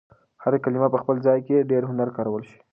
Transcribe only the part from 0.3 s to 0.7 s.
هر